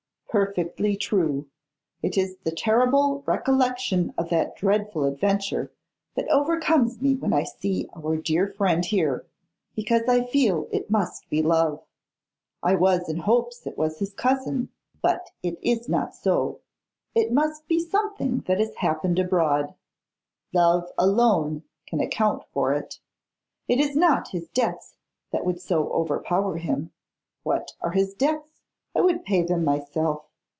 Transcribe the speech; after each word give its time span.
'Perfectly 0.33 0.95
true. 0.95 1.49
It 2.01 2.17
is 2.17 2.37
the 2.37 2.53
terrible 2.53 3.21
recollection 3.25 4.13
of 4.17 4.29
that 4.29 4.55
dreadful 4.55 5.03
adventure 5.03 5.73
that 6.15 6.29
overcomes 6.29 7.01
me 7.01 7.15
when 7.15 7.33
I 7.33 7.43
see 7.43 7.89
our 7.93 8.15
dear 8.15 8.47
friend 8.47 8.85
here, 8.85 9.27
because 9.75 10.03
I 10.07 10.23
feel 10.25 10.69
it 10.71 10.89
must 10.89 11.29
be 11.29 11.41
love. 11.43 11.83
I 12.63 12.75
was 12.75 13.09
in 13.09 13.17
hopes 13.17 13.67
it 13.67 13.77
was 13.77 13.99
his 13.99 14.13
cousin. 14.13 14.69
But 15.01 15.31
it 15.43 15.59
is 15.61 15.89
not 15.89 16.15
so; 16.15 16.61
it 17.13 17.33
must 17.33 17.67
be 17.67 17.79
something 17.81 18.39
that 18.47 18.59
has 18.61 18.75
happened 18.75 19.19
abroad. 19.19 19.75
Love 20.53 20.89
alone 20.97 21.63
can 21.85 21.99
account 21.99 22.45
for 22.53 22.73
it. 22.73 23.01
It 23.67 23.81
is 23.81 23.97
not 23.97 24.29
his 24.29 24.47
debts 24.47 24.95
that 25.31 25.43
would 25.45 25.59
so 25.59 25.89
overpower 25.91 26.55
him. 26.55 26.91
What 27.43 27.73
are 27.81 27.91
his 27.91 28.13
debts? 28.13 28.47
I 28.93 28.99
would 28.99 29.23
pay 29.23 29.41
them 29.41 29.63
myself. 29.63 30.25